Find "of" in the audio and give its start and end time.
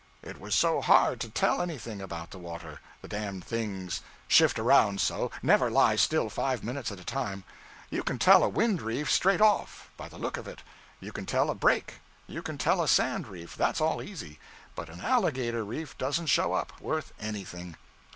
10.37-10.47